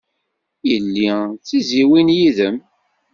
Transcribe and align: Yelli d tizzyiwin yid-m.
Yelli 0.69 1.09
d 1.35 1.41
tizzyiwin 1.47 2.07
yid-m. 2.17 2.57